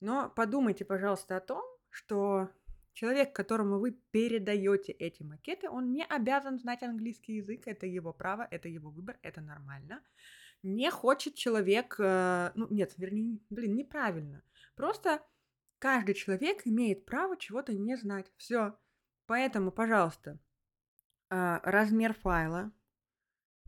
[0.00, 2.50] но подумайте, пожалуйста, о том, что
[2.92, 8.46] человек, которому вы передаете эти макеты, он не обязан знать английский язык, это его право,
[8.50, 10.02] это его выбор, это нормально.
[10.62, 14.42] Не хочет человек, э, ну нет, вернее, блин, неправильно.
[14.76, 15.22] Просто
[15.82, 18.30] Каждый человек имеет право чего-то не знать.
[18.36, 18.78] Все.
[19.26, 20.38] Поэтому, пожалуйста,
[21.28, 22.70] а, размер файла,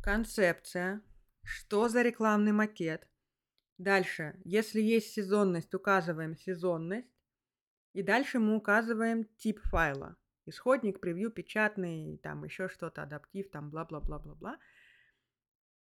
[0.00, 1.02] концепция,
[1.42, 3.08] что за рекламный макет.
[3.78, 7.10] Дальше, если есть сезонность, указываем сезонность.
[7.94, 10.16] И дальше мы указываем тип файла.
[10.46, 14.60] Исходник, превью, печатный, там еще что-то, адаптив, там бла-бла-бла-бла-бла.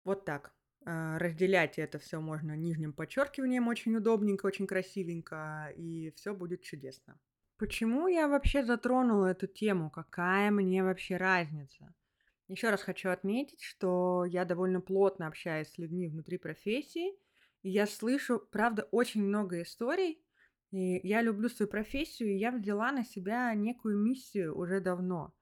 [0.04, 0.54] Вот так.
[0.84, 7.20] А, разделять это все можно нижним подчеркиванием очень удобненько, очень красивенько, и все будет чудесно.
[7.58, 9.92] Почему я вообще затронула эту тему?
[9.92, 11.94] Какая мне вообще разница?
[12.48, 17.14] Еще раз хочу отметить, что я довольно плотно общаюсь с людьми внутри профессии,
[17.62, 20.26] и я слышу, правда, очень много историй,
[20.72, 25.34] и я люблю свою профессию, и я взяла на себя некую миссию уже давно.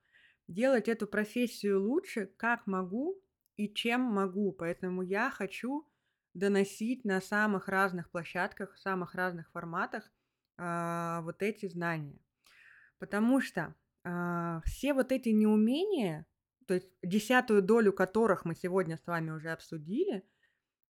[0.47, 3.21] Делать эту профессию лучше, как могу,
[3.59, 4.53] и чем могу.
[4.53, 5.85] Поэтому я хочу
[6.33, 10.09] доносить на самых разных площадках, в самых разных форматах
[10.57, 12.21] а, вот эти знания.
[12.99, 16.25] Потому что а, все вот эти неумения,
[16.67, 20.23] то есть десятую долю которых мы сегодня с вами уже обсудили,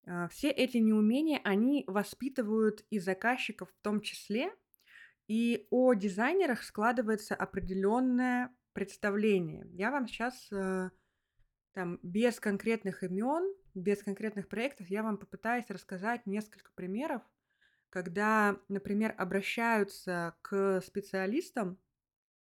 [0.06, 4.52] а, все эти неумения, они воспитывают и заказчиков в том числе,
[5.26, 9.66] и о дизайнерах складывается определенное представление.
[9.72, 10.90] Я вам сейчас э,
[11.72, 17.22] там без конкретных имен, без конкретных проектов я вам попытаюсь рассказать несколько примеров,
[17.90, 21.78] когда, например, обращаются к специалистам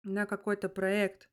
[0.02, 1.28] на какой-то проект,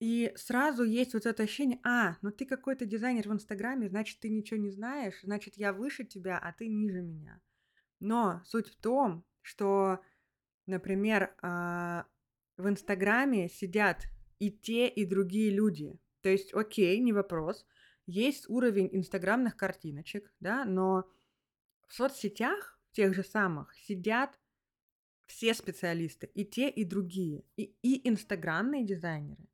[0.00, 4.28] и сразу есть вот это ощущение, а, ну ты какой-то дизайнер в Инстаграме, значит, ты
[4.28, 7.40] ничего не знаешь, значит, я выше тебя, а ты ниже меня.
[7.98, 10.00] Но суть в том, что,
[10.66, 12.06] например, а,
[12.56, 14.06] в Инстаграме сидят
[14.38, 15.98] и те, и другие люди.
[16.20, 17.66] То есть, окей, не вопрос.
[18.06, 21.04] Есть уровень инстаграмных картиночек, да, но
[21.86, 24.38] в соцсетях тех же самых сидят
[25.26, 29.46] все специалисты, и те, и другие, и, и инстаграмные дизайнеры,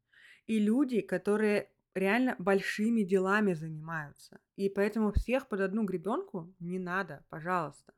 [0.46, 4.40] и люди, которые реально большими делами занимаются.
[4.56, 7.92] И поэтому всех под одну гребенку не надо, пожалуйста.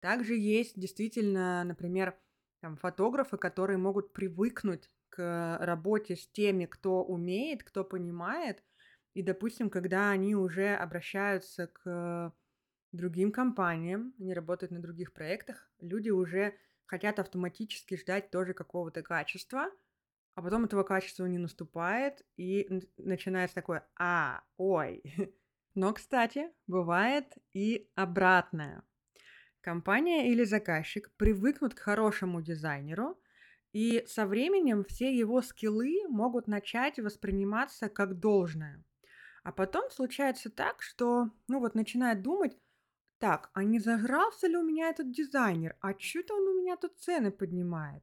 [0.00, 2.18] Также есть действительно, например,
[2.62, 8.62] там, фотографы, которые могут привыкнуть к работе с теми, кто умеет, кто понимает.
[9.14, 12.32] И, допустим, когда они уже обращаются к
[12.92, 16.54] другим компаниям, они работают на других проектах, люди уже
[16.86, 19.66] хотят автоматически ждать тоже какого-то качества,
[20.36, 25.02] а потом этого качества не наступает, и начинается такое «а, ой».
[25.74, 28.84] Но, кстати, бывает и обратное.
[29.62, 33.16] Компания или заказчик привыкнут к хорошему дизайнеру,
[33.72, 38.84] и со временем все его скиллы могут начать восприниматься как должное.
[39.44, 42.58] А потом случается так, что, ну вот, начинает думать,
[43.18, 45.76] так, а не загрался ли у меня этот дизайнер?
[45.80, 48.02] А что-то он у меня тут цены поднимает.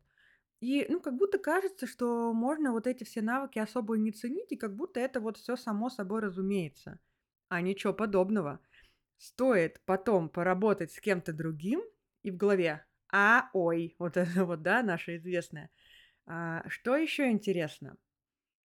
[0.62, 4.58] И, ну, как будто кажется, что можно вот эти все навыки особо не ценить, и
[4.58, 7.00] как будто это вот все само собой разумеется.
[7.50, 8.62] А ничего подобного.
[9.20, 11.82] Стоит потом поработать с кем-то другим,
[12.24, 15.70] и в голове, а, ой, вот это вот, да, наше известное.
[16.26, 17.98] А, что еще интересно?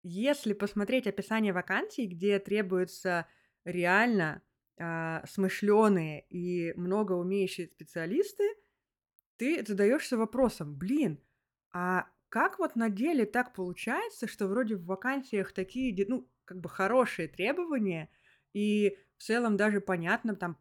[0.01, 3.27] Если посмотреть описание вакансий, где требуются
[3.65, 4.41] реально
[4.79, 8.43] а, смышленые и много умеющие специалисты,
[9.37, 11.19] ты задаешься вопросом, блин,
[11.71, 16.67] а как вот на деле так получается, что вроде в вакансиях такие, ну, как бы
[16.67, 18.09] хорошие требования,
[18.53, 20.57] и в целом даже понятно, там,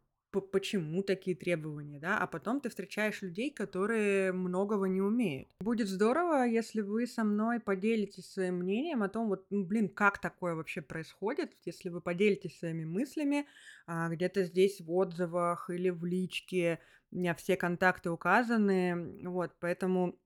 [0.51, 5.49] почему такие требования, да, а потом ты встречаешь людей, которые многого не умеют.
[5.59, 10.19] Будет здорово, если вы со мной поделитесь своим мнением о том, вот, ну, блин, как
[10.19, 13.47] такое вообще происходит, если вы поделитесь своими мыслями
[13.87, 16.79] а, где-то здесь в отзывах или в личке,
[17.11, 20.19] у меня все контакты указаны, вот, поэтому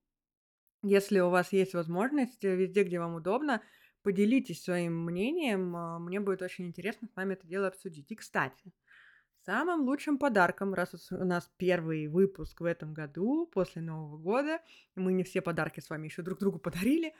[0.82, 3.60] Если у вас есть возможность, э, везде, где вам удобно,
[4.06, 5.74] поделитесь своим мнением.
[5.74, 8.08] А, мне будет очень интересно с вами это дело обсудить.
[8.12, 8.72] И, кстати,
[9.44, 14.60] самым лучшим подарком, раз у нас первый выпуск в этом году, после Нового года,
[14.94, 17.14] мы не все подарки с вами еще друг другу подарили,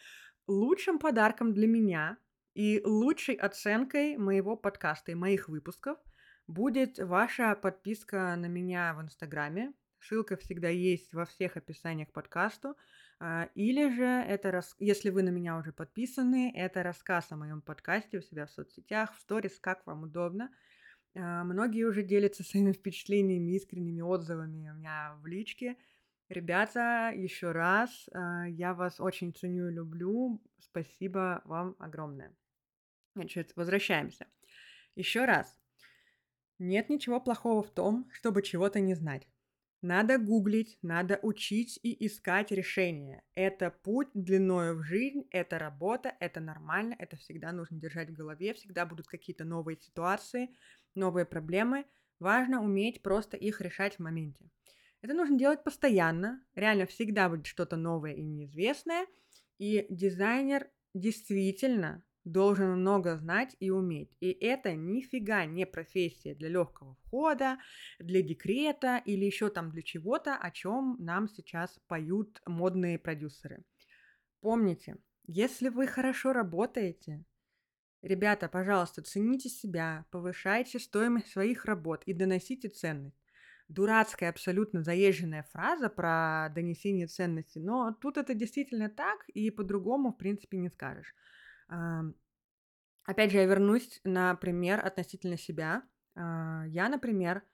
[0.46, 2.18] лучшим подарком для меня
[2.54, 5.98] и лучшей оценкой моего подкаста и моих выпусков
[6.46, 9.72] будет ваша подписка на меня в Инстаграме.
[9.98, 12.76] Ссылка всегда есть во всех описаниях к подкасту.
[13.18, 18.18] А, или же это, если вы на меня уже подписаны, это рассказ о моем подкасте
[18.18, 20.50] у себя в соцсетях, в сторис, как вам удобно.
[21.14, 25.76] А, многие уже делятся своими впечатлениями, искренними отзывами у меня в личке.
[26.28, 30.42] Ребята, еще раз, а, я вас очень ценю и люблю.
[30.58, 32.36] Спасибо вам огромное.
[33.14, 34.26] Значит, возвращаемся.
[34.94, 35.56] Еще раз.
[36.58, 39.26] Нет ничего плохого в том, чтобы чего-то не знать.
[39.82, 43.22] Надо гуглить, надо учить и искать решения.
[43.34, 48.54] Это путь длиною в жизнь, это работа, это нормально, это всегда нужно держать в голове,
[48.54, 50.50] всегда будут какие-то новые ситуации,
[50.94, 51.84] новые проблемы.
[52.18, 54.50] Важно уметь просто их решать в моменте.
[55.02, 59.06] Это нужно делать постоянно, реально всегда будет что-то новое и неизвестное,
[59.58, 64.14] и дизайнер действительно должен много знать и уметь.
[64.20, 67.58] И это нифига не профессия для легкого входа,
[68.00, 73.64] для декрета или еще там для чего-то, о чем нам сейчас поют модные продюсеры.
[74.40, 74.96] Помните,
[75.28, 77.24] если вы хорошо работаете,
[78.02, 83.22] ребята, пожалуйста, цените себя, повышайте стоимость своих работ и доносите ценность.
[83.68, 90.16] Дурацкая, абсолютно заезженная фраза про донесение ценности, но тут это действительно так, и по-другому, в
[90.16, 91.14] принципе, не скажешь.
[91.68, 95.82] Опять же, я вернусь на пример относительно себя.
[96.16, 97.44] А, я, например,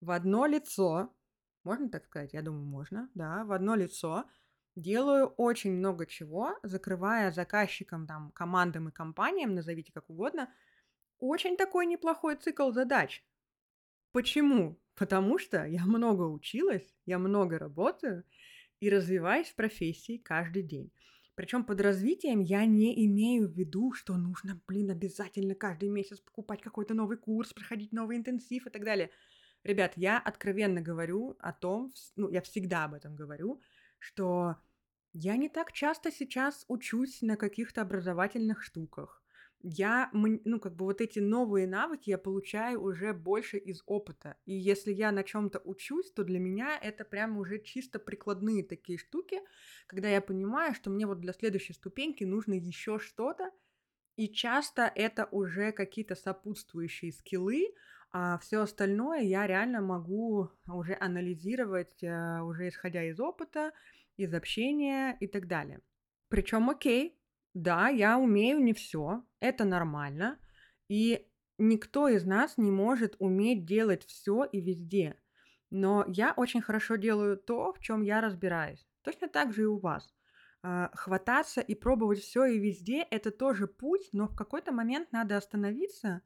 [0.00, 1.14] в одно лицо,
[1.62, 2.32] можно так сказать?
[2.32, 4.24] Я думаю, можно, да, в одно лицо
[4.74, 10.52] делаю очень много чего, закрывая заказчикам, там, командам и компаниям, назовите как угодно,
[11.18, 13.24] очень такой неплохой цикл задач.
[14.12, 14.80] Почему?
[14.96, 18.24] Потому что я много училась, я много работаю
[18.80, 20.92] и развиваюсь в профессии каждый день.
[21.36, 26.62] Причем под развитием я не имею в виду, что нужно, блин, обязательно каждый месяц покупать
[26.62, 29.10] какой-то новый курс, проходить новый интенсив и так далее.
[29.62, 33.60] Ребят, я откровенно говорю о том, ну, я всегда об этом говорю,
[33.98, 34.56] что
[35.12, 39.22] я не так часто сейчас учусь на каких-то образовательных штуках
[39.68, 44.36] я, ну, как бы вот эти новые навыки я получаю уже больше из опыта.
[44.44, 48.96] И если я на чем-то учусь, то для меня это прям уже чисто прикладные такие
[48.96, 49.40] штуки,
[49.88, 53.50] когда я понимаю, что мне вот для следующей ступеньки нужно еще что-то,
[54.14, 57.74] и часто это уже какие-то сопутствующие скиллы,
[58.12, 63.72] а все остальное я реально могу уже анализировать, э, уже исходя из опыта,
[64.16, 65.80] из общения и так далее.
[66.28, 67.15] Причем, окей,
[67.56, 70.38] да, я умею не все, это нормально,
[70.88, 71.26] и
[71.56, 75.18] никто из нас не может уметь делать все и везде.
[75.70, 78.86] Но я очень хорошо делаю то, в чем я разбираюсь.
[79.02, 80.14] Точно так же и у вас.
[80.62, 85.38] А, хвататься и пробовать все и везде это тоже путь, но в какой-то момент надо
[85.38, 86.20] остановиться,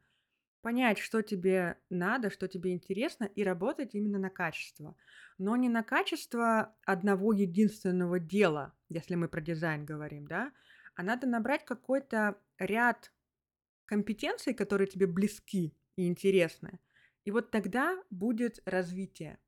[0.63, 4.97] понять, что тебе надо, что тебе интересно, и работать именно на качество.
[5.39, 10.51] Но не на качество одного единственного дела, если мы про дизайн говорим, да,
[11.01, 13.11] а надо набрать какой-то ряд
[13.87, 16.79] компетенций, которые тебе близки и интересны.
[17.25, 19.39] И вот тогда будет развитие.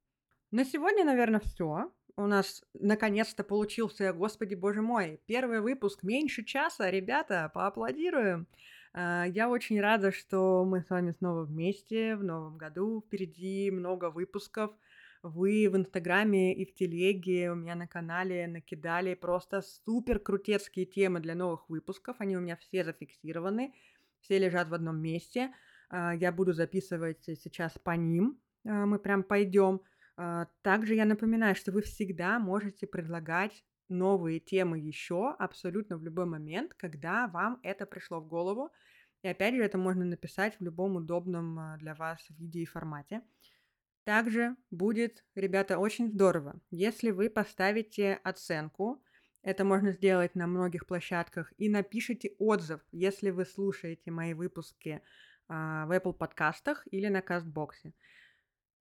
[0.51, 1.93] На сегодня, наверное, все.
[2.17, 6.91] У нас наконец-то получился, господи боже мой, первый выпуск меньше часа.
[6.91, 8.47] Ребята, поаплодируем.
[8.95, 13.05] А, я очень рада, что мы с вами снова вместе в новом году.
[13.07, 14.75] Впереди много выпусков
[15.23, 21.21] вы в Инстаграме и в Телеге у меня на канале накидали просто супер крутецкие темы
[21.21, 22.17] для новых выпусков.
[22.19, 23.73] Они у меня все зафиксированы,
[24.21, 25.53] все лежат в одном месте.
[25.91, 28.41] А, я буду записывать сейчас по ним.
[28.67, 29.81] А, мы прям пойдем.
[30.17, 36.27] А, также я напоминаю, что вы всегда можете предлагать новые темы еще абсолютно в любой
[36.27, 38.73] момент, когда вам это пришло в голову.
[39.23, 43.23] И опять же, это можно написать в любом удобном для вас виде и формате.
[44.05, 49.03] Также будет, ребята, очень здорово, если вы поставите оценку,
[49.43, 55.03] это можно сделать на многих площадках, и напишите отзыв, если вы слушаете мои выпуски
[55.49, 57.95] а, в Apple подкастах или на Кастбоксе.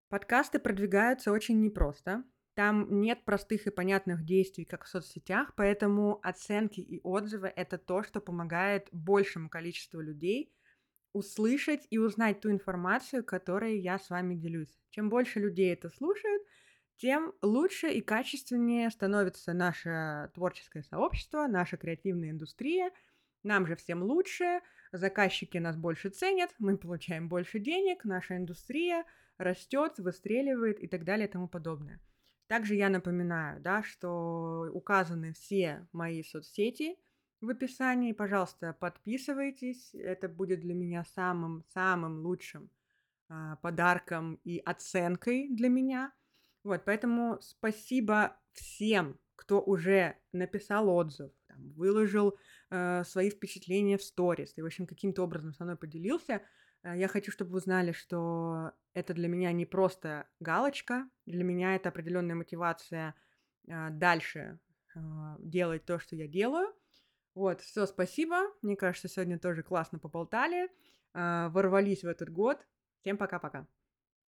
[0.08, 2.24] Подкасты продвигаются очень непросто.
[2.54, 8.02] Там нет простых и понятных действий, как в соцсетях, поэтому оценки и отзывы— это то,
[8.02, 10.52] что помогает большему количеству людей
[11.12, 14.80] услышать и узнать ту информацию, которой я с вами делюсь.
[14.90, 16.42] Чем больше людей это слушают,
[16.96, 22.90] тем лучше и качественнее становится наше творческое сообщество, наша креативная индустрия.
[23.42, 24.60] Нам же всем лучше,
[24.92, 29.04] заказчики нас больше ценят, мы получаем больше денег, наша индустрия
[29.36, 32.00] растет, выстреливает и так далее и тому подобное.
[32.46, 36.96] Также я напоминаю, да, что указаны все мои соцсети
[37.42, 38.12] в описании.
[38.12, 39.94] Пожалуйста, подписывайтесь.
[39.94, 42.70] Это будет для меня самым-самым лучшим
[43.28, 46.12] а, подарком и оценкой для меня.
[46.64, 52.38] Вот, поэтому спасибо всем, кто уже написал отзыв, там, выложил
[52.70, 56.42] э, свои впечатления в сторис и, в общем, каким-то образом со мной поделился.
[56.84, 61.74] Э, я хочу, чтобы вы знали, что это для меня не просто галочка, для меня
[61.74, 63.14] это определенная мотивация
[63.66, 64.60] э, дальше
[64.94, 65.00] э,
[65.40, 66.72] делать то, что я делаю.
[67.34, 68.42] Вот, все, спасибо.
[68.60, 70.68] Мне кажется, сегодня тоже классно поболтали,
[71.14, 72.58] ворвались в этот год.
[73.00, 73.66] Всем пока-пока.